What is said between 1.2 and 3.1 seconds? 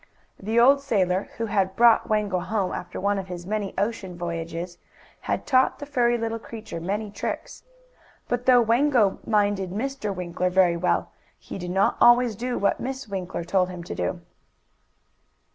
who had brought Wango home, after